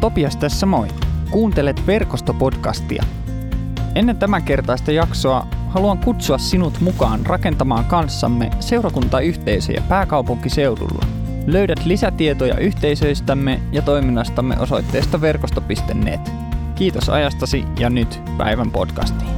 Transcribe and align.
Topias 0.00 0.36
tässä 0.36 0.66
moi. 0.66 0.88
Kuuntelet 1.30 1.86
verkostopodcastia. 1.86 3.02
Ennen 3.94 4.16
tämän 4.16 4.42
kertaista 4.42 4.92
jaksoa 4.92 5.46
haluan 5.68 5.98
kutsua 5.98 6.38
sinut 6.38 6.80
mukaan 6.80 7.26
rakentamaan 7.26 7.84
kanssamme 7.84 8.50
seurakuntayhteisöjä 8.60 9.82
pääkaupunkiseudulla. 9.88 11.06
Löydät 11.46 11.84
lisätietoja 11.84 12.58
yhteisöistämme 12.58 13.60
ja 13.72 13.82
toiminnastamme 13.82 14.56
osoitteesta 14.58 15.20
verkosto.net. 15.20 16.32
Kiitos 16.74 17.08
ajastasi 17.08 17.64
ja 17.78 17.90
nyt 17.90 18.20
päivän 18.38 18.70
podcastiin. 18.70 19.30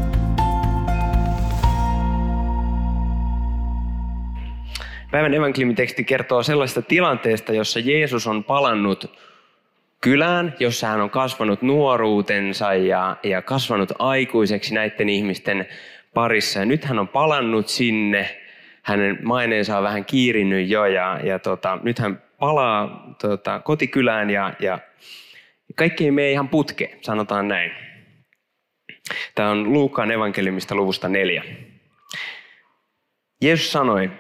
Päivän 5.11 5.35
evankeliumiteksti 5.35 6.05
kertoo 6.05 6.43
sellaista 6.43 6.83
tilanteesta, 6.83 7.53
jossa 7.53 7.81
Jeesus 7.81 8.27
on 8.27 8.45
palannut 8.45 9.11
kylään, 10.03 10.55
jossa 10.61 10.87
hän 10.87 11.01
on 11.01 11.11
kasvanut 11.11 11.63
nuoruutensa 11.63 12.75
ja, 12.75 13.17
ja 13.23 13.43
kasvanut 13.43 13.93
aikuiseksi 13.99 14.75
näiden 14.75 15.09
ihmisten 15.09 15.69
parissa. 16.15 16.59
Ja 16.59 16.65
nyt 16.65 16.85
hän 16.85 16.99
on 16.99 17.09
palannut 17.09 17.69
sinne, 17.69 18.41
hänen 18.83 19.19
maineensa 19.23 19.79
on 19.79 19.85
vähän 19.85 20.05
kiirinyt 20.05 20.69
jo 20.69 20.87
ja, 20.87 21.21
ja 21.25 21.39
tota, 21.39 21.79
nyt 21.83 21.99
hän 21.99 22.23
palaa 22.39 23.15
tota, 23.21 23.61
kotikylään 23.61 24.31
ja, 24.31 24.55
ja 24.61 24.79
kaikki 25.75 26.11
mene 26.11 26.31
ihan 26.31 26.49
putke, 26.49 26.99
sanotaan 27.01 27.49
näin. 27.49 27.73
Tämä 29.35 29.51
on 29.51 29.73
Luukkaan 29.73 30.11
evankeliumista 30.11 30.75
luvusta 30.75 31.09
neljä. 31.09 31.45
Jeesus 33.43 33.73
sanoi, 33.73 34.11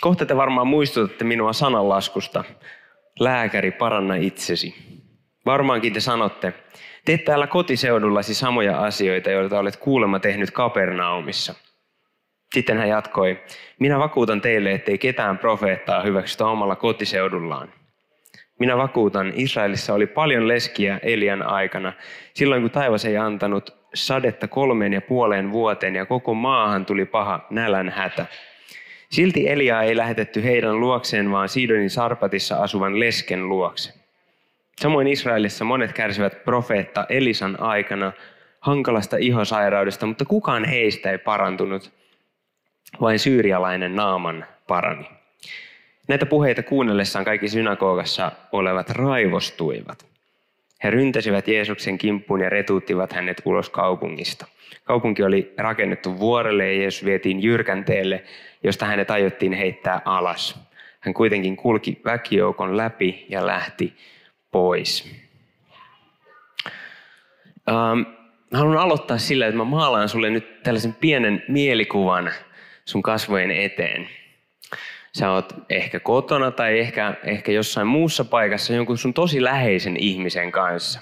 kohta 0.00 0.26
te 0.26 0.36
varmaan 0.36 0.66
muistutatte 0.66 1.24
minua 1.24 1.52
sananlaskusta, 1.52 2.44
lääkäri 3.20 3.70
paranna 3.70 4.14
itsesi. 4.14 4.95
Varmaankin 5.46 5.92
te 5.92 6.00
sanotte, 6.00 6.52
teet 7.04 7.24
täällä 7.24 7.46
kotiseudullasi 7.46 8.34
samoja 8.34 8.78
asioita, 8.78 9.30
joita 9.30 9.58
olet 9.58 9.76
kuulemma 9.76 10.18
tehnyt 10.18 10.50
Kapernaumissa. 10.50 11.54
Sitten 12.54 12.78
hän 12.78 12.88
jatkoi, 12.88 13.40
minä 13.80 13.98
vakuutan 13.98 14.40
teille, 14.40 14.72
ettei 14.72 14.98
ketään 14.98 15.38
profeettaa 15.38 16.02
hyväksytä 16.02 16.46
omalla 16.46 16.76
kotiseudullaan. 16.76 17.72
Minä 18.58 18.76
vakuutan, 18.76 19.32
Israelissa 19.34 19.94
oli 19.94 20.06
paljon 20.06 20.48
leskiä 20.48 21.00
Elian 21.02 21.42
aikana, 21.42 21.92
silloin 22.34 22.62
kun 22.62 22.70
taivas 22.70 23.04
ei 23.04 23.16
antanut 23.16 23.76
sadetta 23.94 24.48
kolmeen 24.48 24.92
ja 24.92 25.00
puoleen 25.00 25.52
vuoteen 25.52 25.94
ja 25.94 26.06
koko 26.06 26.34
maahan 26.34 26.86
tuli 26.86 27.04
paha 27.04 27.46
nälän 27.50 27.88
hätä. 27.88 28.26
Silti 29.10 29.48
Eliaa 29.48 29.82
ei 29.82 29.96
lähetetty 29.96 30.44
heidän 30.44 30.80
luokseen, 30.80 31.30
vaan 31.30 31.48
Siidonin 31.48 31.90
Sarpatissa 31.90 32.56
asuvan 32.56 33.00
lesken 33.00 33.48
luokse. 33.48 34.05
Samoin 34.80 35.06
Israelissa 35.06 35.64
monet 35.64 35.92
kärsivät 35.92 36.44
profeetta 36.44 37.06
Elisan 37.08 37.60
aikana 37.60 38.12
hankalasta 38.60 39.16
ihosairaudesta, 39.16 40.06
mutta 40.06 40.24
kukaan 40.24 40.64
heistä 40.64 41.10
ei 41.10 41.18
parantunut. 41.18 41.92
Vain 43.00 43.18
syyrialainen 43.18 43.96
naaman 43.96 44.46
parani. 44.68 45.10
Näitä 46.08 46.26
puheita 46.26 46.62
kuunnellessaan 46.62 47.24
kaikki 47.24 47.48
synagogassa 47.48 48.32
olevat 48.52 48.90
raivostuivat. 48.90 50.06
He 50.84 50.90
ryntäsivät 50.90 51.48
Jeesuksen 51.48 51.98
kimppuun 51.98 52.40
ja 52.40 52.50
retuuttivat 52.50 53.12
hänet 53.12 53.42
ulos 53.44 53.70
kaupungista. 53.70 54.46
Kaupunki 54.84 55.22
oli 55.22 55.54
rakennettu 55.58 56.18
vuorelle 56.18 56.72
ja 56.72 56.80
Jeesus 56.80 57.04
vietiin 57.04 57.42
jyrkänteelle, 57.42 58.24
josta 58.62 58.86
hänet 58.86 59.10
aiottiin 59.10 59.52
heittää 59.52 60.00
alas. 60.04 60.60
Hän 61.00 61.14
kuitenkin 61.14 61.56
kulki 61.56 62.00
väkijoukon 62.04 62.76
läpi 62.76 63.26
ja 63.28 63.46
lähti 63.46 63.96
pois. 64.56 65.10
Ähm, 67.68 68.02
haluan 68.52 68.78
aloittaa 68.78 69.18
sillä, 69.18 69.46
että 69.46 69.56
mä 69.56 69.64
maalaan 69.64 70.08
sulle 70.08 70.30
nyt 70.30 70.62
tällaisen 70.62 70.94
pienen 70.94 71.42
mielikuvan 71.48 72.30
sun 72.84 73.02
kasvojen 73.02 73.50
eteen. 73.50 74.08
Sä 75.12 75.30
oot 75.30 75.52
ehkä 75.70 76.00
kotona 76.00 76.50
tai 76.50 76.78
ehkä, 76.78 77.14
ehkä 77.24 77.52
jossain 77.52 77.86
muussa 77.86 78.24
paikassa 78.24 78.72
jonkun 78.72 78.98
sun 78.98 79.14
tosi 79.14 79.42
läheisen 79.44 79.96
ihmisen 79.96 80.52
kanssa. 80.52 81.00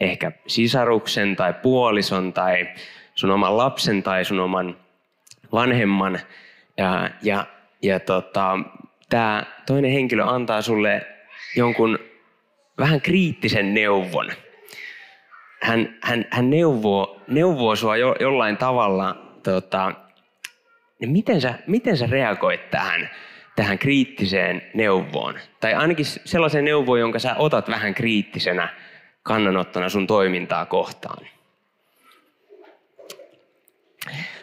Ehkä 0.00 0.32
sisaruksen 0.46 1.36
tai 1.36 1.52
puolison 1.52 2.32
tai 2.32 2.68
sun 3.14 3.30
oman 3.30 3.56
lapsen 3.56 4.02
tai 4.02 4.24
sun 4.24 4.40
oman 4.40 4.76
vanhemman. 5.52 6.20
Ja, 6.78 7.10
ja, 7.22 7.46
ja 7.82 8.00
tota, 8.00 8.58
tämä 9.08 9.46
toinen 9.66 9.92
henkilö 9.92 10.24
antaa 10.24 10.62
sulle 10.62 11.06
jonkun 11.56 11.98
vähän 12.78 13.00
kriittisen 13.00 13.74
neuvon. 13.74 14.32
Hän, 15.62 15.98
hän, 16.02 16.24
hän 16.30 16.50
neuvoo, 16.50 17.20
neuvoo 17.28 17.76
sua 17.76 17.96
jo, 17.96 18.16
jollain 18.20 18.56
tavalla, 18.56 19.16
tota, 19.42 19.92
niin 21.00 21.10
miten, 21.10 21.40
sä, 21.40 21.54
miten 21.66 21.96
sä 21.96 22.06
reagoit 22.06 22.70
tähän, 22.70 23.10
tähän 23.56 23.78
kriittiseen 23.78 24.62
neuvoon? 24.74 25.34
Tai 25.60 25.74
ainakin 25.74 26.06
sellaisen 26.06 26.64
neuvoon, 26.64 27.00
jonka 27.00 27.18
sä 27.18 27.34
otat 27.38 27.68
vähän 27.68 27.94
kriittisenä 27.94 28.68
kannanottona 29.22 29.88
sun 29.88 30.06
toimintaa 30.06 30.66
kohtaan. 30.66 31.26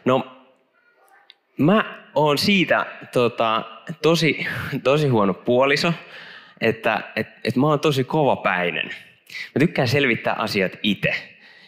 No, 0.05 0.27
mä 1.57 2.01
oon 2.15 2.37
siitä 2.37 2.85
tota, 3.13 3.63
tosi, 4.01 4.47
tosi 4.83 5.07
huono 5.07 5.33
puoliso 5.33 5.93
että 6.61 7.01
et, 7.15 7.27
et 7.43 7.55
mä 7.55 7.67
oon 7.67 7.79
tosi 7.79 8.03
kovapäinen. 8.03 8.85
Mä 9.55 9.59
tykkään 9.59 9.87
selvittää 9.87 10.33
asiat 10.33 10.71
itse. 10.83 11.13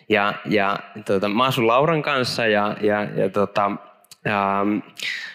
Ja, 0.09 0.33
ja 0.45 0.79
tota, 1.05 1.29
mä 1.29 1.43
asun 1.43 1.67
Lauran 1.67 2.01
kanssa 2.01 2.47
ja, 2.47 2.75
ja, 2.81 3.07
ja 3.15 3.29
tota, 3.29 3.71
ähm, 4.27 4.77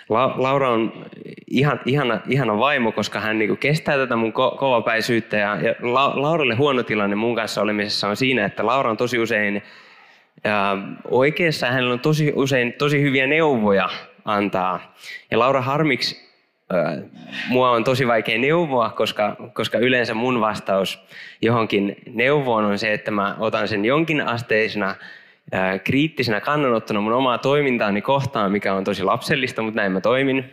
La, 0.08 0.34
Laura 0.36 0.70
on 0.70 1.06
ihan, 1.46 1.80
ihana, 1.86 2.20
ihana 2.28 2.58
vaimo, 2.58 2.92
koska 2.92 3.20
hän 3.20 3.38
niinku 3.38 3.56
kestää 3.56 3.96
tätä 3.96 4.16
mun 4.16 4.32
ko- 4.32 4.58
kovapäisyyttä. 4.58 5.36
Ja, 5.36 5.56
ja 5.56 5.74
La, 5.80 6.22
Lauralle 6.22 6.54
huono 6.54 6.82
tilanne 6.82 7.16
mun 7.16 7.34
kanssa 7.34 7.62
olemisessa 7.62 8.08
on 8.08 8.16
siinä, 8.16 8.44
että 8.44 8.66
Laura 8.66 8.90
on 8.90 8.96
tosi 8.96 9.18
usein 9.18 9.62
äh, 10.46 10.52
oikeassa. 11.04 11.66
Hänellä 11.66 11.92
on 11.92 12.00
tosi 12.00 12.32
usein 12.36 12.72
tosi 12.72 13.02
hyviä 13.02 13.26
neuvoja 13.26 13.88
antaa. 14.24 14.94
Ja 15.30 15.38
Laura 15.38 15.60
harmiksi 15.60 16.27
mua 17.48 17.70
on 17.70 17.84
tosi 17.84 18.06
vaikea 18.06 18.38
neuvoa, 18.38 18.90
koska, 18.90 19.36
koska 19.52 19.78
yleensä 19.78 20.14
mun 20.14 20.40
vastaus 20.40 21.04
johonkin 21.42 21.96
neuvoon 22.14 22.64
on 22.64 22.78
se, 22.78 22.92
että 22.92 23.10
mä 23.10 23.36
otan 23.38 23.68
sen 23.68 23.84
jonkin 23.84 24.26
asteisena 24.26 24.94
kriittisenä 25.84 26.40
kannanottona 26.40 27.00
mun 27.00 27.12
omaa 27.12 27.38
toimintaani 27.38 28.02
kohtaan, 28.02 28.52
mikä 28.52 28.74
on 28.74 28.84
tosi 28.84 29.02
lapsellista, 29.02 29.62
mutta 29.62 29.80
näin 29.80 29.92
mä 29.92 30.00
toimin. 30.00 30.44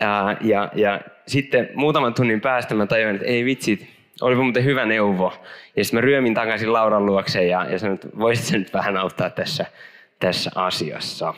Ja, 0.00 0.36
ja, 0.40 0.70
ja 0.74 1.00
sitten 1.26 1.68
muutaman 1.74 2.14
tunnin 2.14 2.40
päästä 2.40 2.74
mä 2.74 2.86
tajuin, 2.86 3.14
että 3.14 3.26
ei 3.26 3.44
vitsit, 3.44 3.88
oli 4.20 4.34
muuten 4.34 4.64
hyvä 4.64 4.86
neuvo. 4.86 5.32
Ja 5.76 5.84
sitten 5.84 5.98
mä 5.98 6.00
ryömin 6.00 6.34
takaisin 6.34 6.72
Lauran 6.72 7.06
luokseen 7.06 7.48
ja, 7.48 7.64
ja 7.64 7.78
sanoin, 7.78 7.94
että 7.94 8.08
voisit 8.18 8.58
nyt 8.58 8.74
vähän 8.74 8.96
auttaa 8.96 9.30
tässä, 9.30 9.66
tässä 10.20 10.50
asiassa. 10.54 11.34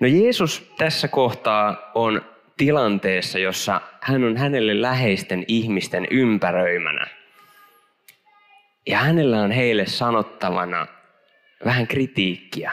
No 0.00 0.06
Jeesus 0.06 0.72
tässä 0.78 1.08
kohtaa 1.08 1.90
on 1.94 2.22
tilanteessa, 2.56 3.38
jossa 3.38 3.80
hän 4.00 4.24
on 4.24 4.36
hänelle 4.36 4.82
läheisten 4.82 5.44
ihmisten 5.48 6.06
ympäröimänä. 6.10 7.06
Ja 8.86 8.98
hänellä 8.98 9.40
on 9.42 9.50
heille 9.50 9.86
sanottavana 9.86 10.86
vähän 11.64 11.86
kritiikkiä. 11.86 12.72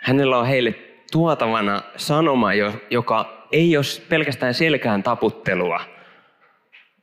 Hänellä 0.00 0.38
on 0.38 0.46
heille 0.46 0.74
tuotavana 1.12 1.82
sanoma, 1.96 2.50
joka 2.90 3.46
ei 3.52 3.76
ole 3.76 3.84
pelkästään 4.08 4.54
selkään 4.54 5.02
taputtelua. 5.02 5.80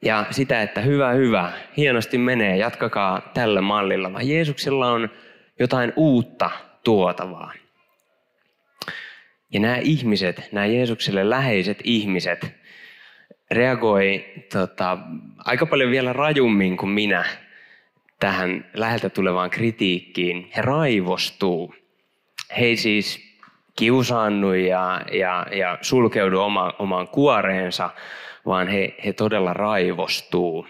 Ja 0.02 0.26
sitä, 0.32 0.62
että 0.62 0.82
hyvä, 0.82 1.12
hyvä, 1.12 1.52
hienosti 1.78 2.18
menee, 2.18 2.58
jatkakaa 2.58 3.22
tällä 3.34 3.62
mallilla. 3.62 4.14
Vaan 4.14 4.30
Jeesuksella 4.30 4.92
on 4.92 5.10
jotain 5.60 5.94
uutta 5.96 6.50
tuotavaa. 6.84 7.54
Ja 9.52 9.60
nämä 9.60 9.78
ihmiset, 9.78 10.50
nämä 10.52 10.66
Jeesukselle 10.66 11.30
läheiset 11.30 11.80
ihmiset, 11.84 12.56
reagoi 13.52 14.26
tota, 14.52 14.98
aika 15.38 15.66
paljon 15.66 15.92
vielä 15.92 16.14
rajummin 16.14 16.78
kuin 16.78 16.90
minä 16.90 17.26
tähän 18.20 18.66
läheltä 18.74 19.10
tulevaan 19.10 19.50
kritiikkiin. 19.50 20.52
He 20.56 20.62
raivostuu. 20.62 21.76
He 22.60 22.76
siis 22.76 23.36
kiusaannu 23.76 24.54
ja, 24.54 25.02
ja, 25.12 25.48
ja 25.52 25.78
sulkeudu 25.82 26.40
oma, 26.40 26.74
omaan 26.80 27.08
kuoreensa, 27.08 27.90
vaan 28.46 28.68
he, 28.68 28.96
he 29.06 29.14
todella 29.14 29.54
raivostuu. 29.54 30.68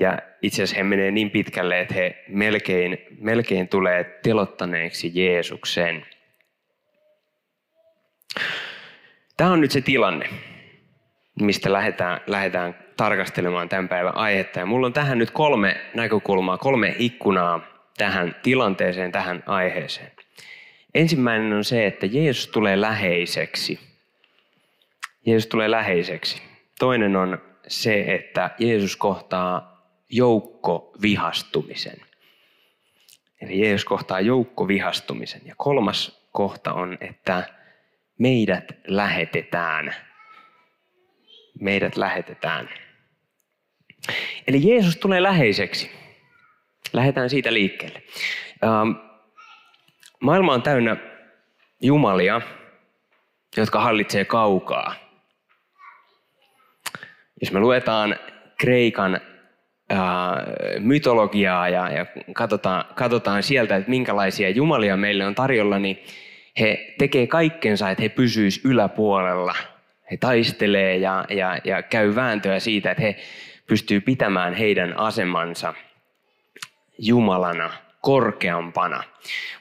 Ja 0.00 0.18
itse 0.42 0.62
asiassa 0.62 0.76
he 0.76 0.82
menee 0.82 1.10
niin 1.10 1.30
pitkälle, 1.30 1.80
että 1.80 1.94
he 1.94 2.24
melkein, 2.28 2.98
melkein 3.20 3.68
tulee 3.68 4.04
telottaneeksi 4.22 5.10
Jeesuksen. 5.14 6.06
Tämä 9.36 9.50
on 9.50 9.60
nyt 9.60 9.70
se 9.70 9.80
tilanne. 9.80 10.28
mistä 11.40 11.72
lähdetään, 11.72 12.20
lähdetään 12.26 12.76
tarkastelemaan 12.96 13.68
tämän 13.68 13.88
päivän 13.88 14.16
aihetta. 14.16 14.58
Ja 14.58 14.66
mulla 14.66 14.86
on 14.86 14.92
tähän 14.92 15.18
nyt 15.18 15.30
kolme 15.30 15.80
näkökulmaa, 15.94 16.58
kolme 16.58 16.94
ikkunaa 16.98 17.60
tähän 17.98 18.36
tilanteeseen, 18.42 19.12
tähän 19.12 19.42
aiheeseen. 19.46 20.12
Ensimmäinen 20.94 21.52
on 21.52 21.64
se, 21.64 21.86
että 21.86 22.06
Jeesus 22.06 22.48
tulee 22.48 22.80
läheiseksi. 22.80 23.80
Jeesus 25.26 25.46
tulee 25.46 25.70
läheiseksi. 25.70 26.42
Toinen 26.78 27.16
on 27.16 27.38
se, 27.68 28.00
että 28.00 28.50
Jeesus 28.58 28.96
kohtaa 28.96 29.74
joukko 30.10 30.92
vihastumisen. 31.02 31.96
Eli 33.40 33.60
Jeesus 33.60 33.84
kohtaa 33.84 34.20
joukko 34.20 34.68
vihastumisen. 34.68 35.40
Ja 35.44 35.54
kolmas 35.56 36.28
kohta 36.32 36.72
on, 36.72 36.98
että 37.00 37.48
meidät 38.18 38.64
lähetetään. 38.86 39.94
Meidät 41.60 41.96
lähetetään. 41.96 42.68
Eli 44.46 44.70
Jeesus 44.70 44.96
tulee 44.96 45.22
läheiseksi. 45.22 45.90
Lähdetään 46.92 47.30
siitä 47.30 47.52
liikkeelle. 47.52 48.02
Ähm, 48.64 48.90
maailma 50.20 50.52
on 50.52 50.62
täynnä 50.62 50.96
jumalia, 51.82 52.40
jotka 53.56 53.80
hallitsee 53.80 54.24
kaukaa. 54.24 54.94
Jos 57.40 57.52
me 57.52 57.60
luetaan 57.60 58.16
Kreikan 58.60 59.20
mytologiaa 60.78 61.68
ja, 61.68 61.90
ja 61.90 62.06
katsotaan, 62.32 62.84
katsotaan 62.94 63.42
sieltä, 63.42 63.76
että 63.76 63.90
minkälaisia 63.90 64.50
jumalia 64.50 64.96
meille 64.96 65.26
on 65.26 65.34
tarjolla, 65.34 65.78
niin 65.78 65.98
he 66.60 66.94
tekee 66.98 67.26
kaikkensa, 67.26 67.90
että 67.90 68.02
he 68.02 68.08
pysyisivät 68.08 68.64
yläpuolella. 68.64 69.54
He 70.10 70.16
taistelee 70.16 70.96
ja, 70.96 71.24
ja, 71.30 71.58
ja 71.64 71.82
käy 71.82 72.14
vääntöä 72.14 72.60
siitä, 72.60 72.90
että 72.90 73.02
he 73.02 73.16
pystyy 73.66 74.00
pitämään 74.00 74.54
heidän 74.54 74.98
asemansa 74.98 75.74
Jumalana 76.98 77.70
korkeampana. 78.00 79.04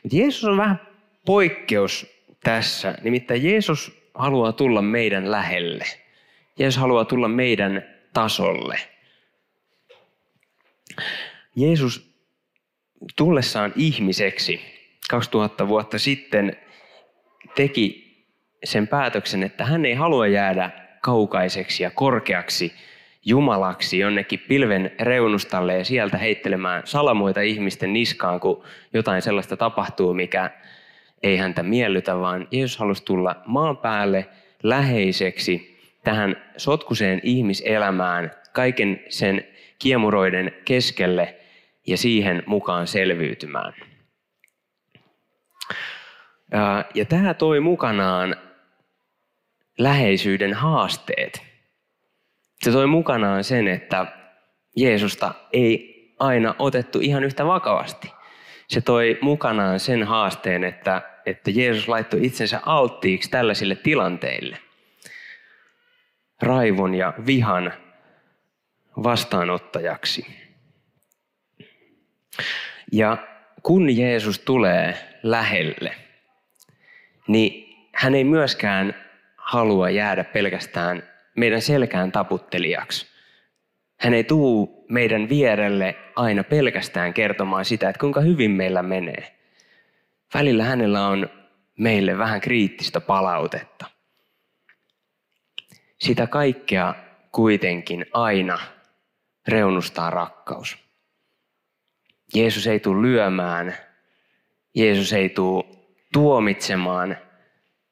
Mutta 0.04 0.18
Jeesus 0.18 0.44
on 0.44 0.58
vähän 0.58 0.80
poikkeus 1.26 2.08
tässä. 2.44 2.96
Nimittäin 3.04 3.44
Jeesus 3.44 4.04
haluaa 4.14 4.52
tulla 4.52 4.82
meidän 4.82 5.32
lähelle. 5.32 5.86
Jeesus 6.60 6.82
haluaa 6.82 7.06
tulla 7.06 7.28
meidän 7.28 7.84
tasolle. 8.14 8.80
Jeesus 11.56 12.14
tullessaan 13.16 13.74
ihmiseksi 13.76 14.62
2000 15.10 15.68
vuotta 15.68 16.00
sitten 16.00 16.58
teki 17.56 18.04
sen 18.64 18.88
päätöksen, 18.88 19.44
että 19.44 19.66
hän 19.66 19.86
ei 19.86 19.94
halua 19.94 20.28
jäädä 20.28 20.72
kaukaiseksi 21.02 21.84
ja 21.84 21.92
korkeaksi 21.92 22.74
Jumalaksi 23.26 24.00
jonnekin 24.00 24.40
pilven 24.48 24.92
reunustalle 25.00 25.78
ja 25.78 25.86
sieltä 25.86 26.18
heittelemään 26.18 26.82
salamoita 26.86 27.42
ihmisten 27.42 27.94
niskaan, 27.94 28.40
kun 28.40 28.64
jotain 28.94 29.22
sellaista 29.22 29.58
tapahtuu, 29.58 30.14
mikä 30.14 30.52
ei 31.24 31.38
häntä 31.38 31.64
miellytä, 31.64 32.20
vaan 32.20 32.48
Jeesus 32.52 32.78
halusi 32.78 33.06
tulla 33.06 33.36
maan 33.46 33.78
päälle 33.78 34.26
läheiseksi 34.64 35.80
tähän 36.04 36.36
sotkuseen 36.58 37.20
ihmiselämään, 37.24 38.32
kaiken 38.54 39.04
sen 39.10 39.48
kiemuroiden 39.80 40.52
keskelle 40.66 41.36
ja 41.88 41.98
siihen 41.98 42.44
mukaan 42.46 42.88
selviytymään. 42.88 43.74
Ja 46.94 47.06
tämä 47.06 47.34
toi 47.34 47.60
mukanaan 47.60 48.36
läheisyyden 49.78 50.54
haasteet. 50.54 51.44
Se 52.64 52.72
toi 52.72 52.88
mukanaan 52.88 53.44
sen, 53.44 53.68
että 53.68 54.06
Jeesusta 54.76 55.34
ei 55.54 55.94
aina 56.20 56.56
otettu 56.60 57.00
ihan 57.00 57.24
yhtä 57.24 57.46
vakavasti. 57.46 58.14
Se 58.68 58.82
toi 58.82 59.18
mukanaan 59.22 59.80
sen 59.80 60.04
haasteen, 60.04 60.64
että, 60.64 61.02
että 61.26 61.52
Jeesus 61.52 61.88
laittoi 61.88 62.26
itsensä 62.26 62.60
alttiiksi 62.66 63.30
tällaisille 63.30 63.76
tilanteille. 63.76 64.58
Raivon 66.42 66.96
ja 66.96 67.14
vihan 67.26 67.74
vastaanottajaksi. 69.04 70.26
Ja 72.92 73.18
kun 73.64 73.98
Jeesus 73.98 74.40
tulee 74.40 74.98
lähelle, 75.24 75.96
niin 77.28 77.76
hän 77.94 78.16
ei 78.16 78.24
myöskään 78.24 78.96
halua 79.38 79.90
jäädä 79.90 80.24
pelkästään 80.24 81.04
meidän 81.36 81.62
selkään 81.62 82.12
taputtelijaksi. 82.12 83.08
Hän 84.00 84.14
ei 84.14 84.24
tuu 84.24 84.86
meidän 84.90 85.30
vierelle 85.30 85.96
aina 86.16 86.44
pelkästään 86.44 87.14
kertomaan 87.14 87.66
sitä, 87.66 87.90
että 87.90 88.00
kuinka 88.00 88.22
hyvin 88.22 88.52
meillä 88.52 88.84
menee. 88.84 89.38
Välillä 90.34 90.64
hänellä 90.64 91.08
on 91.08 91.30
meille 91.78 92.18
vähän 92.18 92.42
kriittistä 92.42 93.02
palautetta. 93.02 93.86
Sitä 96.00 96.28
kaikkea 96.28 96.96
kuitenkin 97.32 98.06
aina 98.14 98.60
reunustaa 99.48 100.10
rakkaus. 100.10 100.78
Jeesus 102.36 102.68
ei 102.68 102.80
tule 102.80 103.02
lyömään, 103.02 103.76
Jeesus 104.76 105.14
ei 105.14 105.30
tule 105.30 105.66
tuomitsemaan, 106.14 107.18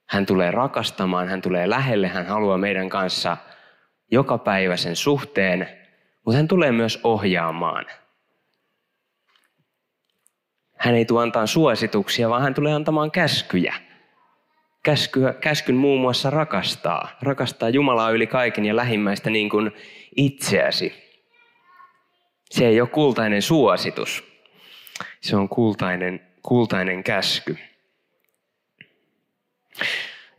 hän 0.09 0.25
tulee 0.25 0.51
rakastamaan, 0.51 1.29
hän 1.29 1.41
tulee 1.41 1.69
lähelle, 1.69 2.07
hän 2.07 2.25
haluaa 2.25 2.57
meidän 2.57 2.89
kanssa 2.89 3.37
joka 4.11 4.37
päivä 4.37 4.77
sen 4.77 4.95
suhteen, 4.95 5.67
mutta 6.25 6.37
hän 6.37 6.47
tulee 6.47 6.71
myös 6.71 6.99
ohjaamaan. 7.03 7.85
Hän 10.77 10.95
ei 10.95 11.05
tule 11.05 11.21
antaa 11.21 11.47
suosituksia, 11.47 12.29
vaan 12.29 12.41
hän 12.41 12.53
tulee 12.53 12.73
antamaan 12.73 13.11
käskyjä. 13.11 13.75
Käskyä, 14.83 15.33
käskyn 15.33 15.75
muun 15.75 16.01
muassa 16.01 16.29
rakastaa. 16.29 17.17
Rakastaa 17.21 17.69
Jumalaa 17.69 18.11
yli 18.11 18.27
kaiken 18.27 18.65
ja 18.65 18.75
lähimmäistä 18.75 19.29
niin 19.29 19.49
kuin 19.49 19.71
itseäsi. 20.15 20.93
Se 22.49 22.67
ei 22.67 22.81
ole 22.81 22.89
kultainen 22.89 23.41
suositus. 23.41 24.23
Se 25.21 25.35
on 25.35 25.49
kultainen, 25.49 26.27
kultainen 26.43 27.03
käsky. 27.03 27.57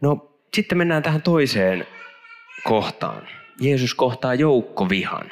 No, 0.00 0.38
sitten 0.54 0.78
mennään 0.78 1.02
tähän 1.02 1.22
toiseen 1.22 1.86
kohtaan. 2.64 3.28
Jeesus 3.60 3.94
kohtaa 3.94 4.34
joukkovihan. 4.34 5.30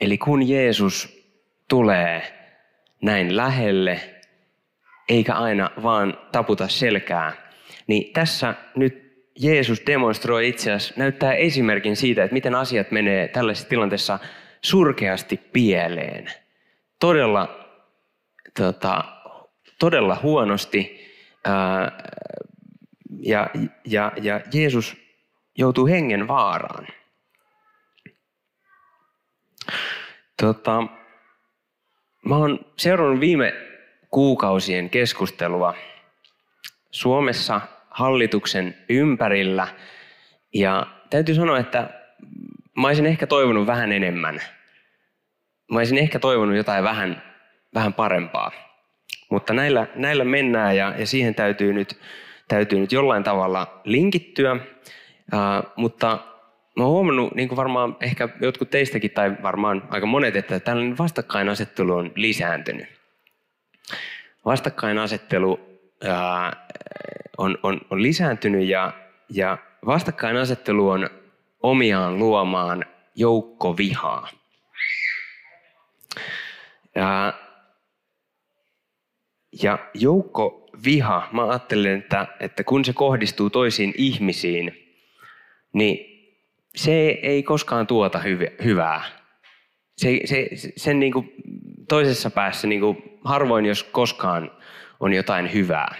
Eli 0.00 0.18
kun 0.18 0.48
Jeesus 0.48 1.24
tulee 1.68 2.22
näin 3.02 3.36
lähelle, 3.36 4.00
eikä 5.08 5.34
aina 5.34 5.70
vaan 5.82 6.18
taputa 6.32 6.68
selkää, 6.68 7.32
niin 7.86 8.12
tässä 8.12 8.54
nyt 8.76 9.04
Jeesus 9.38 9.82
demonstroi 9.86 10.48
itse 10.48 10.72
asiassa, 10.72 10.94
näyttää 10.96 11.34
esimerkin 11.34 11.96
siitä, 11.96 12.24
että 12.24 12.34
miten 12.34 12.54
asiat 12.54 12.90
menee 12.90 13.28
tällaisessa 13.28 13.68
tilanteessa 13.68 14.18
surkeasti 14.62 15.36
pieleen. 15.36 16.26
Todella, 17.00 17.68
tota, 18.56 19.04
todella 19.78 20.18
huonosti. 20.22 21.04
Ää, 21.44 21.92
ja, 23.26 23.50
ja, 23.84 24.12
ja 24.22 24.40
Jeesus 24.54 24.96
joutuu 25.58 25.86
hengen 25.86 26.28
vaaraan. 26.28 26.86
Tota, 30.42 30.82
mä 32.24 32.36
oon 32.36 32.66
seurannut 32.76 33.20
viime 33.20 33.54
kuukausien 34.10 34.90
keskustelua 34.90 35.74
Suomessa 36.90 37.60
hallituksen 37.90 38.76
ympärillä. 38.88 39.68
Ja 40.54 40.86
täytyy 41.10 41.34
sanoa, 41.34 41.58
että 41.58 41.90
mä 42.76 42.86
olisin 42.86 43.06
ehkä 43.06 43.26
toivonut 43.26 43.66
vähän 43.66 43.92
enemmän. 43.92 44.40
Mä 45.72 45.78
olisin 45.78 45.98
ehkä 45.98 46.18
toivonut 46.18 46.56
jotain 46.56 46.84
vähän, 46.84 47.22
vähän 47.74 47.94
parempaa. 47.94 48.52
Mutta 49.30 49.54
näillä, 49.54 49.86
näillä 49.94 50.24
mennään 50.24 50.76
ja, 50.76 50.94
ja 50.98 51.06
siihen 51.06 51.34
täytyy 51.34 51.72
nyt, 51.72 51.98
täytyy 52.48 52.78
nyt 52.78 52.92
jollain 52.92 53.24
tavalla 53.24 53.80
linkittyä. 53.84 54.56
Mutta 55.76 56.18
mä 56.76 56.84
oon 56.84 56.92
huomannut, 56.92 57.34
niin 57.34 57.48
kuin 57.48 57.56
varmaan 57.56 57.96
ehkä 58.00 58.28
jotkut 58.40 58.70
teistäkin 58.70 59.10
tai 59.10 59.36
varmaan 59.42 59.82
aika 59.90 60.06
monet, 60.06 60.36
että 60.36 60.60
tällainen 60.60 60.98
vastakkainasettelu 60.98 61.94
on 61.96 62.12
lisääntynyt. 62.14 62.86
Vastakkainasettelu 64.44 65.52
uh, 65.52 65.60
on, 67.38 67.58
on, 67.62 67.80
on 67.90 68.02
lisääntynyt 68.02 68.68
ja, 68.68 68.92
ja 69.30 69.58
vastakkainasettelu 69.86 70.88
on 70.88 71.10
omiaan 71.62 72.18
luomaan 72.18 72.84
joukkovihaa. 73.14 74.28
Ja, 76.94 77.34
ja 79.62 79.78
joukkoviha, 79.94 81.28
mä 81.32 81.48
ajattelen, 81.48 81.98
että, 81.98 82.26
että 82.40 82.64
kun 82.64 82.84
se 82.84 82.92
kohdistuu 82.92 83.50
toisiin 83.50 83.94
ihmisiin, 83.96 84.72
niin 85.72 86.14
se 86.76 87.08
ei 87.08 87.42
koskaan 87.42 87.86
tuota 87.86 88.20
hyvää. 88.64 89.02
Se, 89.96 90.20
se, 90.24 90.48
sen 90.76 91.00
niin 91.00 91.12
kuin 91.12 91.32
toisessa 91.88 92.30
päässä 92.30 92.66
niin 92.66 92.80
kuin 92.80 93.02
harvoin, 93.24 93.66
jos 93.66 93.82
koskaan, 93.82 94.50
on 95.00 95.12
jotain 95.12 95.52
hyvää. 95.52 95.94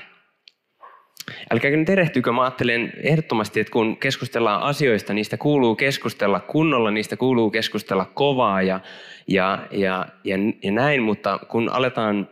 Älkääkä 1.51 1.77
nyt 1.77 1.89
erehtykö, 1.89 2.33
mä 2.33 2.43
ajattelen 2.43 2.93
ehdottomasti, 3.03 3.61
että 3.61 3.71
kun 3.71 3.97
keskustellaan 3.97 4.63
asioista, 4.63 5.15
niistä 5.15 5.37
kuuluu 5.37 5.75
keskustella 5.75 6.41
kunnolla, 6.41 6.91
niistä 6.91 7.17
kuuluu 7.17 7.51
keskustella 7.51 8.05
kovaa 8.05 8.63
ja, 8.63 8.81
ja, 9.29 9.67
ja, 9.71 10.07
ja, 10.25 10.37
ja 10.63 10.73
näin, 10.73 11.03
mutta 11.03 11.39
kun 11.39 11.69
aletaan 11.69 12.29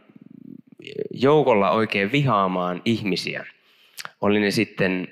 joukolla 1.10 1.70
oikein 1.70 2.12
vihaamaan 2.12 2.82
ihmisiä, 2.84 3.46
oli 4.20 4.40
ne 4.40 4.50
sitten 4.50 5.08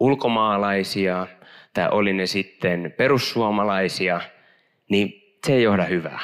ulkomaalaisia 0.00 1.26
tai 1.74 1.88
oli 1.90 2.12
ne 2.12 2.26
sitten 2.26 2.94
perussuomalaisia, 2.96 4.20
niin 4.90 5.36
se 5.46 5.54
ei 5.54 5.62
johda 5.62 5.84
hyvää. 5.84 6.20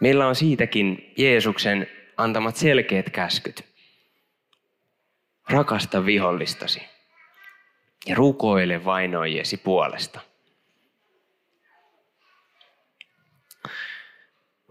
Meillä 0.00 0.26
on 0.26 0.34
siitäkin 0.34 1.12
Jeesuksen 1.16 1.86
antamat 2.16 2.56
selkeät 2.56 3.10
käskyt. 3.10 3.64
Rakasta 5.50 6.06
vihollistasi 6.06 6.82
ja 8.06 8.14
rukoile 8.14 8.84
vainoijesi 8.84 9.56
puolesta. 9.56 10.20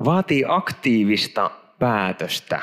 Vaatii 0.06 0.44
aktiivista 0.48 1.52
päätöstä 1.80 2.62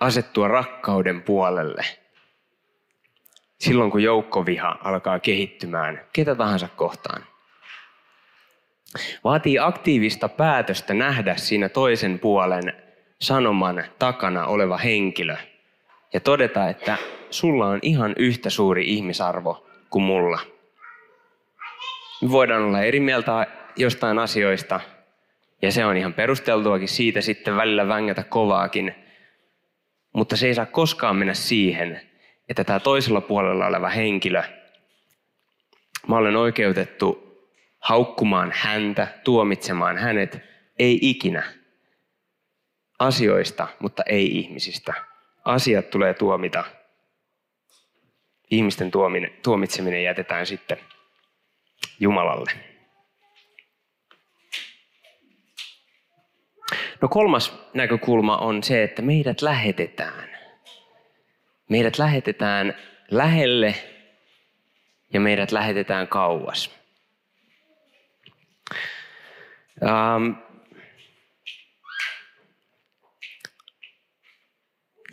asettua 0.00 0.48
rakkauden 0.48 1.22
puolelle 1.22 1.84
silloin, 3.58 3.90
kun 3.90 4.02
joukkoviha 4.02 4.78
alkaa 4.84 5.18
kehittymään 5.18 6.00
ketä 6.12 6.34
tahansa 6.34 6.68
kohtaan. 6.76 7.24
Vaatii 9.24 9.58
aktiivista 9.58 10.28
päätöstä 10.28 10.94
nähdä 10.94 11.36
siinä 11.36 11.68
toisen 11.68 12.18
puolen 12.18 12.72
sanoman 13.20 13.84
takana 13.98 14.46
oleva 14.46 14.76
henkilö 14.76 15.36
ja 16.12 16.20
todeta, 16.20 16.68
että 16.68 16.96
sulla 17.30 17.66
on 17.66 17.78
ihan 17.82 18.14
yhtä 18.16 18.50
suuri 18.50 18.94
ihmisarvo 18.94 19.66
kuin 19.90 20.02
mulla. 20.02 20.40
Me 22.22 22.30
voidaan 22.30 22.62
olla 22.62 22.82
eri 22.82 23.00
mieltä 23.00 23.46
jostain 23.76 24.18
asioista, 24.18 24.80
ja 25.62 25.72
se 25.72 25.84
on 25.84 25.96
ihan 25.96 26.14
perusteltuakin 26.14 26.88
siitä 26.88 27.20
sitten 27.20 27.56
välillä 27.56 27.88
vängätä 27.88 28.22
kovaakin, 28.22 28.94
mutta 30.12 30.36
se 30.36 30.46
ei 30.46 30.54
saa 30.54 30.66
koskaan 30.66 31.16
mennä 31.16 31.34
siihen, 31.34 32.00
että 32.48 32.64
tämä 32.64 32.80
toisella 32.80 33.20
puolella 33.20 33.66
oleva 33.66 33.88
henkilö, 33.88 34.42
mä 36.08 36.16
olen 36.16 36.36
oikeutettu 36.36 37.28
haukkumaan 37.78 38.52
häntä, 38.54 39.08
tuomitsemaan 39.24 39.96
hänet, 39.96 40.40
ei 40.78 40.98
ikinä. 41.02 41.42
Asioista, 42.98 43.68
mutta 43.78 44.02
ei 44.06 44.38
ihmisistä. 44.38 44.94
Asiat 45.44 45.90
tulee 45.90 46.14
tuomita. 46.14 46.64
Ihmisten 48.50 48.90
tuomitseminen 49.42 50.04
jätetään 50.04 50.46
sitten 50.46 50.78
Jumalalle. 52.00 52.77
No 57.00 57.08
kolmas 57.08 57.58
näkökulma 57.74 58.36
on 58.36 58.62
se, 58.62 58.82
että 58.82 59.02
meidät 59.02 59.42
lähetetään. 59.42 60.28
Meidät 61.68 61.98
lähetetään 61.98 62.74
lähelle 63.10 63.74
ja 65.12 65.20
meidät 65.20 65.52
lähetetään 65.52 66.08
kauas. 66.08 66.78
Ähm, 69.82 70.32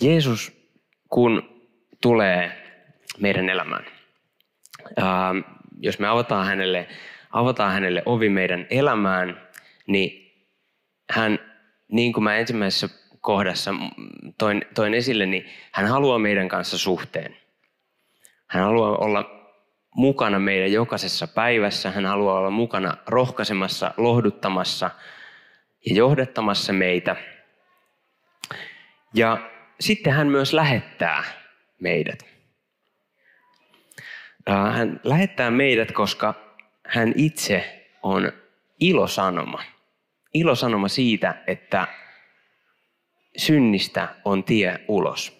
Jeesus, 0.02 0.52
kun 1.10 1.62
tulee 2.02 2.52
meidän 3.20 3.50
elämään, 3.50 3.86
ähm, 5.00 5.38
jos 5.80 6.00
me 6.00 6.08
avataan 6.08 6.46
hänelle, 6.46 6.88
avataan 7.32 7.74
hänelle 7.74 8.04
ovi 8.06 8.30
meidän 8.30 8.68
elämään, 8.70 9.48
niin 9.88 10.32
hän, 11.10 11.55
niin 11.92 12.14
kuin 12.14 12.24
mä 12.24 12.38
ensimmäisessä 12.38 12.90
kohdassa 13.22 13.72
toin, 14.38 14.66
toin 14.76 14.94
esille, 14.94 15.26
niin 15.26 15.50
hän 15.72 15.88
haluaa 15.88 16.20
meidän 16.20 16.48
kanssa 16.48 16.78
suhteen. 16.78 17.38
Hän 18.48 18.64
haluaa 18.64 18.98
olla 18.98 19.50
mukana 19.96 20.40
meidän 20.40 20.72
jokaisessa 20.72 21.28
päivässä. 21.28 21.92
Hän 21.92 22.06
haluaa 22.06 22.40
olla 22.40 22.50
mukana 22.50 22.98
rohkaisemassa, 23.08 23.92
lohduttamassa 23.98 24.92
ja 25.90 25.96
johdettamassa 25.96 26.74
meitä. 26.74 27.16
Ja 29.14 29.50
sitten 29.80 30.14
hän 30.14 30.28
myös 30.28 30.54
lähettää 30.54 31.24
meidät. 31.82 32.26
Hän 34.48 35.00
lähettää 35.04 35.52
meidät, 35.52 35.92
koska 35.92 36.34
hän 36.88 37.14
itse 37.16 37.86
on 38.04 38.32
ilosanoma. 38.80 39.64
Ilosanoma 40.36 40.88
siitä, 40.88 41.36
että 41.48 41.88
synnistä 43.38 44.08
on 44.26 44.44
tie 44.44 44.80
ulos. 44.88 45.38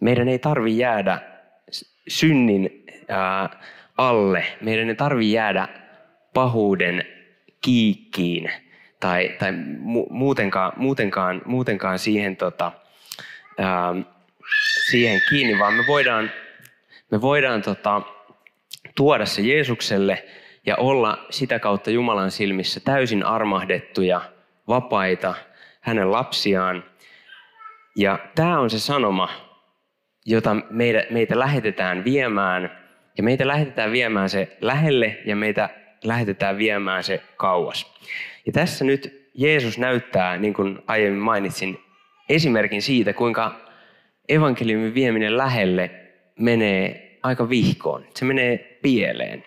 Meidän 0.00 0.28
ei 0.28 0.38
tarvi 0.38 0.78
jäädä 0.78 1.20
synnin 2.08 2.84
alle. 3.96 4.46
Meidän 4.60 4.88
ei 4.88 4.94
tarvi 4.94 5.32
jäädä 5.32 5.68
pahuuden 6.34 7.04
kiikkiin 7.60 8.50
tai, 9.00 9.36
tai 9.38 9.52
mu- 9.78 10.10
muutenkaan, 10.10 10.72
muutenkaan, 10.76 11.42
muutenkaan 11.44 11.98
siihen, 11.98 12.36
tota, 12.36 12.72
siihen 14.90 15.20
kiinni, 15.28 15.58
vaan 15.58 15.74
me 15.74 15.84
voidaan, 15.86 16.30
me 17.10 17.20
voidaan 17.20 17.62
tota, 17.62 18.02
tuoda 18.94 19.26
se 19.26 19.42
Jeesukselle 19.42 20.24
ja 20.66 20.76
olla 20.76 21.26
sitä 21.30 21.58
kautta 21.58 21.90
Jumalan 21.90 22.30
silmissä 22.30 22.80
täysin 22.80 23.26
armahdettuja– 23.26 24.20
vapaita, 24.68 25.34
hänen 25.80 26.12
lapsiaan. 26.12 26.84
Ja 27.96 28.18
tämä 28.34 28.60
on 28.60 28.70
se 28.70 28.78
sanoma, 28.78 29.28
jota 30.26 30.56
meitä, 30.70 31.06
meitä 31.10 31.38
lähetetään 31.38 32.04
viemään. 32.04 32.78
Ja 33.16 33.22
meitä 33.22 33.46
lähetetään 33.46 33.92
viemään 33.92 34.30
se 34.30 34.56
lähelle 34.60 35.18
ja 35.24 35.36
meitä 35.36 35.68
lähetetään 36.04 36.58
viemään 36.58 37.04
se 37.04 37.22
kauas. 37.36 37.94
Ja 38.46 38.52
tässä 38.52 38.84
nyt 38.84 39.30
Jeesus 39.34 39.78
näyttää, 39.78 40.38
niin 40.38 40.54
kuin 40.54 40.78
aiemmin 40.86 41.22
mainitsin, 41.22 41.78
esimerkin 42.28 42.82
siitä, 42.82 43.12
kuinka 43.12 43.60
evankeliumin 44.28 44.94
vieminen 44.94 45.36
lähelle 45.36 45.90
menee 46.38 47.18
aika 47.22 47.48
vihkoon. 47.48 48.06
Se 48.14 48.24
menee 48.24 48.78
pieleen. 48.82 49.44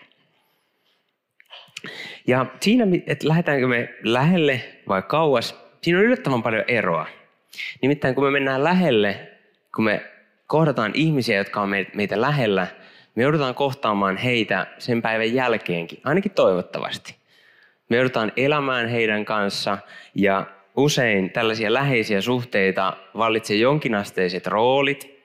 Ja 2.26 2.46
siinä, 2.60 2.86
että 3.06 3.28
lähdetäänkö 3.28 3.68
me 3.68 3.94
lähelle 4.02 4.60
vai 4.88 5.02
kauas, 5.02 5.60
siinä 5.82 5.98
on 5.98 6.04
yllättävän 6.04 6.42
paljon 6.42 6.64
eroa. 6.68 7.06
Nimittäin 7.82 8.14
kun 8.14 8.24
me 8.24 8.30
mennään 8.30 8.64
lähelle, 8.64 9.28
kun 9.74 9.84
me 9.84 10.02
kohdataan 10.46 10.90
ihmisiä, 10.94 11.38
jotka 11.38 11.60
on 11.60 11.70
meitä 11.94 12.20
lähellä, 12.20 12.66
me 13.14 13.22
joudutaan 13.22 13.54
kohtaamaan 13.54 14.16
heitä 14.16 14.66
sen 14.78 15.02
päivän 15.02 15.34
jälkeenkin, 15.34 16.00
ainakin 16.04 16.32
toivottavasti. 16.32 17.16
Me 17.88 17.96
joudutaan 17.96 18.32
elämään 18.36 18.88
heidän 18.88 19.24
kanssa 19.24 19.78
ja 20.14 20.46
usein 20.76 21.30
tällaisia 21.30 21.72
läheisiä 21.72 22.20
suhteita 22.20 22.96
vallitsee 23.16 23.56
jonkinasteiset 23.56 24.46
roolit. 24.46 25.20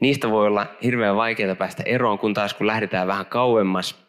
Niistä 0.00 0.30
voi 0.30 0.46
olla 0.46 0.66
hirveän 0.82 1.16
vaikeaa 1.16 1.54
päästä 1.54 1.82
eroon, 1.86 2.18
kun 2.18 2.34
taas 2.34 2.54
kun 2.54 2.66
lähdetään 2.66 3.06
vähän 3.06 3.26
kauemmas, 3.26 4.06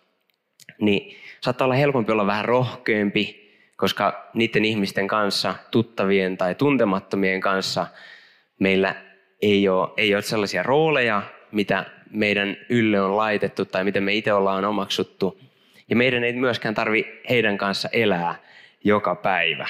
niin 0.81 1.20
saattaa 1.41 1.65
olla 1.65 1.75
helpompi 1.75 2.11
olla 2.11 2.27
vähän 2.27 2.45
rohkeampi, 2.45 3.51
koska 3.77 4.29
niiden 4.33 4.65
ihmisten 4.65 5.07
kanssa, 5.07 5.55
tuttavien 5.71 6.37
tai 6.37 6.55
tuntemattomien 6.55 7.41
kanssa, 7.41 7.87
meillä 8.59 8.95
ei 9.41 9.69
ole, 9.69 9.89
ei 9.97 10.15
ole 10.15 10.21
sellaisia 10.21 10.63
rooleja, 10.63 11.23
mitä 11.51 11.85
meidän 12.09 12.57
ylle 12.69 13.01
on 13.01 13.17
laitettu 13.17 13.65
tai 13.65 13.83
miten 13.83 14.03
me 14.03 14.13
itse 14.13 14.33
ollaan 14.33 14.65
omaksuttu. 14.65 15.39
Ja 15.89 15.95
meidän 15.95 16.23
ei 16.23 16.33
myöskään 16.33 16.75
tarvi 16.75 17.21
heidän 17.29 17.57
kanssa 17.57 17.89
elää 17.91 18.35
joka 18.83 19.15
päivä. 19.15 19.67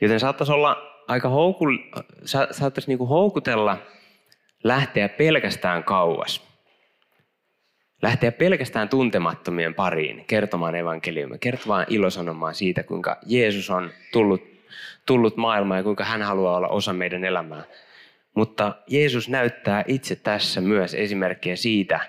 Joten 0.00 0.20
saattaisi 0.20 0.52
olla 0.52 0.76
aika 1.08 1.28
houkul, 1.28 1.78
saattaisi 2.50 2.88
niinku 2.88 3.06
houkutella 3.06 3.78
lähteä 4.64 5.08
pelkästään 5.08 5.84
kauas 5.84 6.49
lähteä 8.02 8.32
pelkästään 8.32 8.88
tuntemattomien 8.88 9.74
pariin 9.74 10.24
kertomaan 10.26 10.74
evankeliumia, 10.74 11.38
kertomaan 11.38 11.86
ilosanomaa 11.88 12.52
siitä, 12.52 12.82
kuinka 12.82 13.18
Jeesus 13.26 13.70
on 13.70 13.90
tullut, 14.12 14.42
tullut 15.06 15.36
maailmaan 15.36 15.78
ja 15.78 15.84
kuinka 15.84 16.04
hän 16.04 16.22
haluaa 16.22 16.56
olla 16.56 16.68
osa 16.68 16.92
meidän 16.92 17.24
elämää. 17.24 17.62
Mutta 18.34 18.74
Jeesus 18.86 19.28
näyttää 19.28 19.84
itse 19.86 20.16
tässä 20.16 20.60
myös 20.60 20.94
esimerkkejä 20.94 21.56
siitä, 21.56 22.00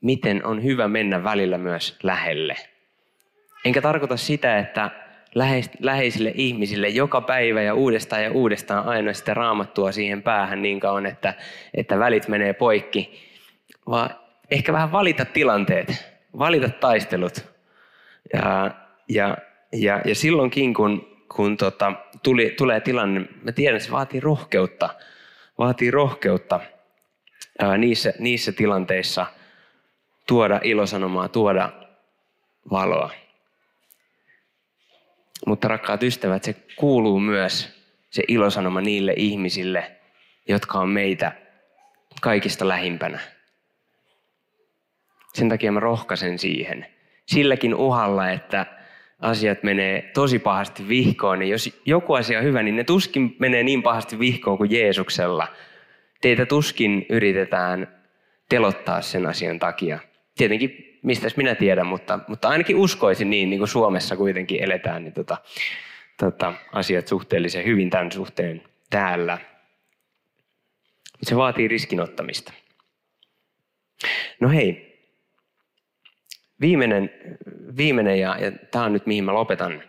miten 0.00 0.46
on 0.46 0.64
hyvä 0.64 0.88
mennä 0.88 1.24
välillä 1.24 1.58
myös 1.58 1.98
lähelle. 2.02 2.56
Enkä 3.64 3.82
tarkoita 3.82 4.16
sitä, 4.16 4.58
että 4.58 4.90
läheisille 5.80 6.32
ihmisille 6.34 6.88
joka 6.88 7.20
päivä 7.20 7.62
ja 7.62 7.74
uudestaan 7.74 8.24
ja 8.24 8.32
uudestaan 8.32 8.88
aina 8.88 9.12
sitä 9.12 9.34
raamattua 9.34 9.92
siihen 9.92 10.22
päähän 10.22 10.62
niin 10.62 10.80
kauan, 10.80 11.06
että, 11.06 11.34
että 11.74 11.98
välit 11.98 12.28
menee 12.28 12.52
poikki, 12.52 13.30
vaan 13.86 14.10
ehkä 14.50 14.72
vähän 14.72 14.92
valita 14.92 15.24
tilanteet, 15.24 16.06
valita 16.38 16.68
taistelut. 16.68 17.44
Ja, 18.34 18.70
ja, 19.08 19.36
ja, 19.72 20.00
ja 20.04 20.14
silloinkin, 20.14 20.74
kun, 20.74 21.24
kun 21.36 21.56
tota, 21.56 21.92
tuli, 22.22 22.54
tulee 22.58 22.80
tilanne, 22.80 23.20
mä 23.42 23.52
tiedän, 23.52 23.76
että 23.76 23.86
se 23.86 23.92
vaatii 23.92 24.20
rohkeutta, 24.20 24.94
vaatii 25.58 25.90
rohkeutta 25.90 26.60
ää, 27.58 27.78
niissä, 27.78 28.12
niissä 28.18 28.52
tilanteissa 28.52 29.26
tuoda 30.26 30.60
ilosanomaa, 30.62 31.28
tuoda 31.28 31.72
valoa. 32.70 33.10
Mutta 35.46 35.68
rakkaat 35.68 36.02
ystävät, 36.02 36.44
se 36.44 36.56
kuuluu 36.76 37.20
myös 37.20 37.80
se 38.10 38.22
ilosanoma 38.28 38.80
niille 38.80 39.14
ihmisille, 39.16 39.96
jotka 40.48 40.78
on 40.78 40.88
meitä 40.88 41.32
kaikista 42.20 42.68
lähimpänä. 42.68 43.20
Sen 45.34 45.48
takia 45.48 45.72
mä 45.72 45.80
rohkaisen 45.80 46.38
siihen. 46.38 46.86
Silläkin 47.26 47.74
uhalla, 47.74 48.30
että 48.30 48.66
asiat 49.20 49.62
menee 49.62 50.10
tosi 50.14 50.38
pahasti 50.38 50.88
vihkoon, 50.88 51.38
niin 51.38 51.50
jos 51.50 51.80
joku 51.86 52.14
asia 52.14 52.38
on 52.38 52.44
hyvä, 52.44 52.62
niin 52.62 52.76
ne 52.76 52.84
tuskin 52.84 53.36
menee 53.38 53.62
niin 53.62 53.82
pahasti 53.82 54.18
vihkoon 54.18 54.58
kuin 54.58 54.70
Jeesuksella. 54.70 55.48
Teitä 56.20 56.46
tuskin 56.46 57.06
yritetään 57.08 58.00
telottaa 58.48 59.00
sen 59.02 59.26
asian 59.26 59.58
takia. 59.58 59.98
Tietenkin, 60.36 60.98
mistä 61.02 61.28
minä 61.36 61.54
tiedän, 61.54 61.86
mutta, 61.86 62.18
mutta 62.28 62.48
ainakin 62.48 62.76
uskoisin 62.76 63.30
niin, 63.30 63.50
niin 63.50 63.60
kuin 63.60 63.68
Suomessa 63.68 64.16
kuitenkin 64.16 64.62
eletään, 64.62 65.04
niin 65.04 65.12
tota, 65.14 65.36
tota, 66.18 66.52
asiat 66.72 67.08
suhteellisen 67.08 67.64
hyvin 67.64 67.90
tämän 67.90 68.12
suhteen 68.12 68.62
täällä. 68.90 69.38
Se 71.22 71.36
vaatii 71.36 71.68
riskinottamista. 71.68 72.52
No 74.40 74.48
hei, 74.48 74.89
Viimeinen, 76.60 77.10
viimeinen 77.76 78.20
ja, 78.20 78.36
ja 78.38 78.52
tämä 78.52 78.84
on 78.84 78.92
nyt 78.92 79.06
mihin 79.06 79.24
mä 79.24 79.34
lopetan. 79.34 79.82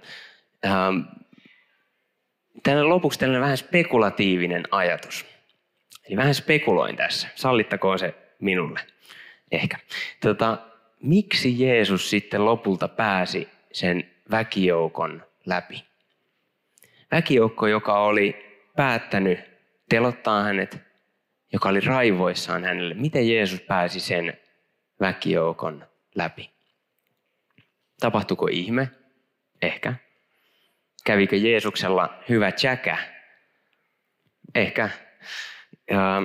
Ähm, 0.66 1.00
lopuksi 2.84 3.20
tällainen 3.20 3.42
vähän 3.42 3.58
spekulatiivinen 3.58 4.63
ajatus. 4.72 5.25
Eli 6.08 6.18
vähän 6.18 6.36
spekuloin 6.36 6.96
tässä. 6.96 7.28
Sallittakoon 7.36 8.00
se 8.00 8.16
minulle. 8.40 8.80
Ehkä. 9.51 9.78
Tota, 10.22 10.58
miksi 11.04 11.63
Jeesus 11.63 12.10
sitten 12.10 12.46
lopulta 12.46 12.88
pääsi 12.88 13.50
sen 13.72 14.12
väkijoukon 14.32 15.24
läpi? 15.46 15.86
Väkijoukko, 17.12 17.68
joka 17.68 18.00
oli 18.00 18.36
päättänyt 18.75 19.40
telottaa 19.90 20.44
hänet, 20.44 20.82
joka 21.54 21.70
oli 21.70 21.80
raivoissaan 21.80 22.63
hänelle. 22.63 22.94
Miten 22.94 23.30
Jeesus 23.30 23.62
pääsi 23.62 24.00
sen 24.00 24.38
väkijoukon 25.00 25.86
läpi? 26.16 26.50
Tapahtuiko 28.01 28.48
ihme? 28.51 28.89
Ehkä. 29.62 29.93
Kävikö 31.05 31.36
Jeesuksella 31.36 32.24
hyvä 32.29 32.51
tsäkä? 32.51 32.98
Ehkä. 34.55 34.89
Ja, 35.91 36.22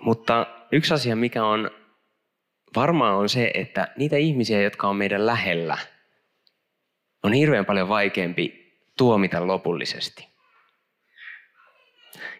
mutta 0.00 0.46
yksi 0.72 0.94
asia, 0.94 1.16
mikä 1.16 1.44
on 1.44 1.70
varmaa, 2.76 3.16
on 3.16 3.28
se, 3.28 3.50
että 3.54 3.88
niitä 3.96 4.16
ihmisiä, 4.16 4.62
jotka 4.62 4.88
on 4.88 4.96
meidän 4.96 5.26
lähellä, 5.26 5.78
on 7.22 7.32
hirveän 7.32 7.66
paljon 7.66 7.88
vaikeampi 7.88 8.72
tuomita 8.98 9.46
lopullisesti. 9.46 10.28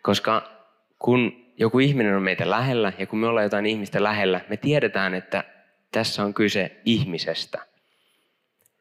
Koska 0.02 0.52
kun 0.98 1.52
joku 1.56 1.78
ihminen 1.78 2.16
on 2.16 2.22
meitä 2.22 2.50
lähellä 2.50 2.92
ja 2.98 3.06
kun 3.06 3.18
me 3.18 3.26
ollaan 3.26 3.44
jotain 3.44 3.66
ihmistä 3.66 4.02
lähellä, 4.02 4.40
me 4.48 4.56
tiedetään, 4.56 5.14
että 5.14 5.44
tässä 5.92 6.22
on 6.22 6.34
kyse 6.34 6.80
ihmisestä. 6.84 7.66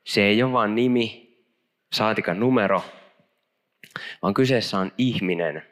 Se 0.04 0.21
ei 0.21 0.43
ole 0.43 0.52
vain 0.52 0.76
nimi, 0.76 1.38
saatika 1.93 2.34
numero, 2.34 2.84
vaan 4.21 4.34
kyseessä 4.34 4.78
on 4.78 4.91
ihminen. 4.97 5.65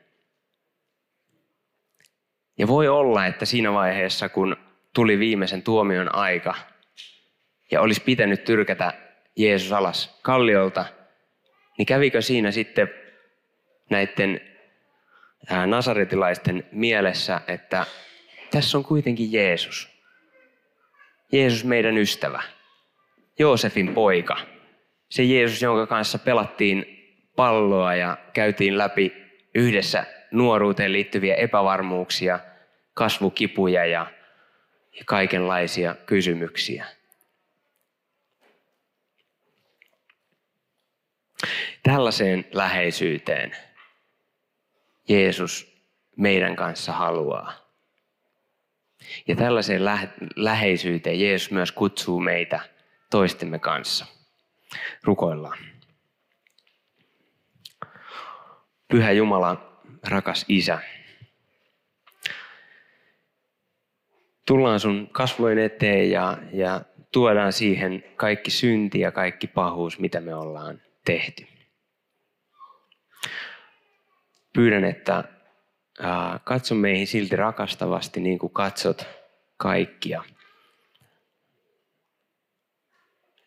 Ja 2.58 2.68
voi 2.68 2.88
olla, 2.88 3.26
että 3.26 3.46
siinä 3.46 3.74
vaiheessa, 3.74 4.30
kun 4.30 4.58
tuli 4.94 5.20
viimeisen 5.20 5.64
tuomion 5.64 6.16
aika 6.16 6.56
ja 7.72 7.82
olisi 7.82 8.02
pitänyt 8.02 8.44
tyrkätä 8.44 8.94
Jeesus 9.36 9.72
alas 9.72 10.20
kalliolta, 10.22 10.86
niin 11.78 11.86
kävikö 11.86 12.22
siinä 12.22 12.52
sitten 12.52 12.90
näiden 13.90 14.42
nasaretilaisten 15.66 16.68
mielessä, 16.72 17.42
että 17.48 17.86
tässä 18.52 18.78
on 18.78 18.84
kuitenkin 18.84 19.32
Jeesus. 19.32 19.99
Jeesus 21.32 21.64
meidän 21.64 21.98
ystävä, 21.98 22.44
Joosefin 23.40 23.94
poika, 23.94 24.38
se 25.10 25.24
Jeesus, 25.24 25.62
jonka 25.62 25.88
kanssa 25.88 26.20
pelattiin 26.20 26.86
palloa 27.36 27.96
ja 27.96 28.18
käytiin 28.34 28.78
läpi 28.78 29.14
yhdessä 29.56 30.06
nuoruuteen 30.32 30.94
liittyviä 30.94 31.36
epävarmuuksia, 31.36 32.40
kasvukipuja 32.94 33.86
ja, 33.86 34.12
kaikenlaisia 35.06 35.96
kysymyksiä. 36.06 36.86
Tällaiseen 41.84 42.46
läheisyyteen 42.52 43.56
Jeesus 45.10 45.84
meidän 46.16 46.56
kanssa 46.56 46.92
haluaa. 46.92 47.69
Ja 49.28 49.36
tällaiseen 49.36 49.86
lähe- 49.86 50.28
läheisyyteen 50.36 51.20
Jeesus 51.20 51.52
myös 51.52 51.72
kutsuu 51.72 52.20
meitä 52.20 52.60
toistemme 53.10 53.60
kanssa. 53.60 54.06
Rukoillaan. 55.04 55.58
Pyhä 58.88 59.12
Jumala, 59.12 59.82
rakas 60.08 60.46
Isä. 60.48 60.80
Tullaan 64.48 64.80
sun 64.80 65.10
kasvojen 65.12 65.60
eteen 65.60 66.12
ja, 66.12 66.38
ja 66.54 66.82
tuodaan 67.12 67.54
siihen 67.54 68.04
kaikki 68.16 68.52
synti 68.52 69.00
ja 69.00 69.12
kaikki 69.12 69.48
pahuus, 69.48 70.00
mitä 70.00 70.22
me 70.22 70.36
ollaan 70.36 70.82
tehty. 71.06 71.48
Pyydän, 74.54 74.84
että 74.84 75.24
katso 76.44 76.76
meihin 76.76 77.08
silti 77.08 77.36
rakastavasti 77.36 78.20
niin 78.20 78.40
kuin 78.40 78.54
katsot 78.54 79.08
kaikkia. 79.58 80.24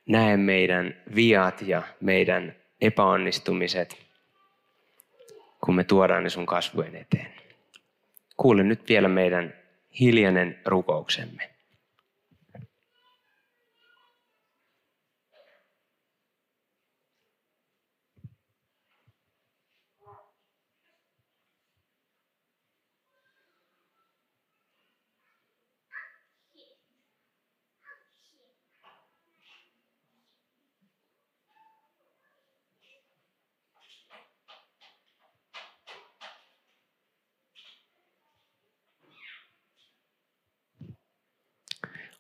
Näe 0.09 0.37
meidän 0.37 1.03
viat 1.15 1.63
ja 1.63 1.83
meidän 2.01 2.57
epäonnistumiset, 2.81 4.07
kun 5.65 5.75
me 5.75 5.85
tuodaan 5.85 6.23
ne 6.23 6.31
sun 6.31 6.47
kasvojen 6.47 6.97
eteen. 6.97 7.35
Kuule 8.37 8.63
nyt 8.63 8.89
vielä 8.89 9.09
meidän 9.09 9.55
hiljainen 10.01 10.61
rukouksemme. 10.67 11.51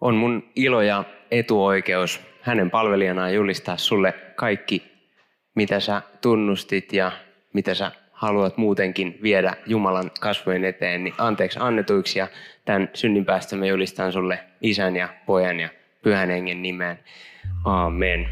On 0.02 0.14
mun 0.14 0.44
ilo 0.56 0.82
ja 0.82 1.04
etuoikeus 1.30 2.20
hänen 2.40 2.70
palvelijanaan 2.70 3.34
julistaa 3.34 3.76
sulle 3.76 4.14
kaikki, 4.36 4.92
mitä 5.54 5.80
sä 5.80 6.02
tunnustit 6.20 6.92
ja 6.92 7.12
mitä 7.52 7.74
sä 7.74 7.92
haluat 8.12 8.56
muutenkin 8.56 9.18
viedä 9.22 9.54
Jumalan 9.66 10.10
kasvojen 10.20 10.64
eteen, 10.64 11.04
niin 11.04 11.14
anteeksi 11.18 11.58
annetuiksi 11.62 12.18
ja 12.18 12.28
tämän 12.64 12.90
synnin 12.94 13.24
päästä 13.24 13.56
mä 13.56 13.66
julistan 13.66 14.12
sulle 14.12 14.38
isän 14.60 14.96
ja 14.96 15.08
pojan 15.26 15.60
ja 15.60 15.68
pyhän 16.02 16.30
hengen 16.30 16.62
nimeen. 16.62 16.98
Amen. 17.64 18.28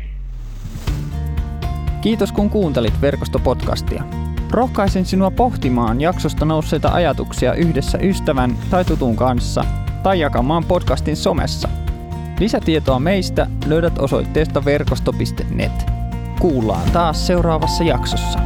Kiitos 2.01 2.33
kun 2.33 2.51
kuuntelit 2.51 3.01
verkostopodcastia. 3.01 4.03
Rohkaisen 4.51 5.05
sinua 5.05 5.31
pohtimaan 5.31 6.01
jaksosta 6.01 6.45
nousseita 6.45 6.89
ajatuksia 6.89 7.55
yhdessä 7.55 7.99
ystävän 8.03 8.51
tai 8.71 8.85
tutun 8.85 9.17
kanssa– 9.17 9.65
tai 10.03 10.21
jakamaan 10.21 10.65
podcastin 10.65 11.17
somessa. 11.17 11.69
Lisätietoa 12.39 12.99
meistä 13.01 13.47
löydät 13.67 13.99
osoitteesta 13.99 14.65
verkosto.net. 14.65 15.87
Kuullaan 16.41 16.91
taas 16.91 17.27
seuraavassa 17.27 17.85
jaksossa. 17.85 18.39